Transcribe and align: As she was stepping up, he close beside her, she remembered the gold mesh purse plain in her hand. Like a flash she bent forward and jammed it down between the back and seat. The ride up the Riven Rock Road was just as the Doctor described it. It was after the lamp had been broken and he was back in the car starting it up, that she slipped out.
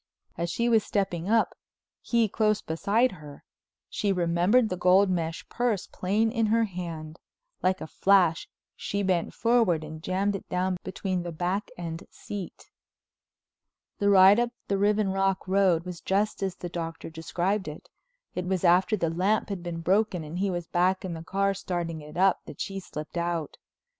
As 0.35 0.49
she 0.49 0.67
was 0.67 0.83
stepping 0.83 1.29
up, 1.29 1.53
he 2.01 2.27
close 2.27 2.59
beside 2.63 3.11
her, 3.11 3.43
she 3.87 4.11
remembered 4.11 4.69
the 4.69 4.75
gold 4.75 5.11
mesh 5.11 5.47
purse 5.47 5.85
plain 5.85 6.31
in 6.31 6.47
her 6.47 6.63
hand. 6.63 7.19
Like 7.61 7.81
a 7.81 7.85
flash 7.85 8.49
she 8.75 9.03
bent 9.03 9.31
forward 9.31 9.83
and 9.83 10.01
jammed 10.01 10.35
it 10.35 10.49
down 10.49 10.77
between 10.83 11.21
the 11.21 11.31
back 11.31 11.69
and 11.77 12.01
seat. 12.09 12.71
The 13.99 14.09
ride 14.09 14.39
up 14.39 14.49
the 14.67 14.79
Riven 14.79 15.09
Rock 15.11 15.47
Road 15.47 15.85
was 15.85 16.01
just 16.01 16.41
as 16.41 16.55
the 16.55 16.67
Doctor 16.67 17.11
described 17.11 17.67
it. 17.67 17.87
It 18.33 18.47
was 18.47 18.63
after 18.63 18.97
the 18.97 19.11
lamp 19.11 19.49
had 19.49 19.61
been 19.61 19.81
broken 19.81 20.23
and 20.23 20.39
he 20.39 20.49
was 20.49 20.65
back 20.65 21.05
in 21.05 21.13
the 21.13 21.21
car 21.23 21.53
starting 21.53 22.01
it 22.01 22.17
up, 22.17 22.39
that 22.45 22.59
she 22.59 22.79
slipped 22.79 23.17
out. 23.17 23.57